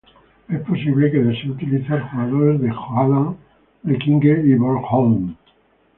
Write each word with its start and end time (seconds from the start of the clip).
Es 0.49 0.59
posible 0.61 1.11
que 1.11 1.19
desee 1.19 1.51
utilizar 1.51 2.01
jugadores 2.09 2.59
de 2.59 2.69
Halland, 2.71 3.37
Blekinge 3.83 4.47
y 4.47 4.55
Bornholm. 4.55 5.35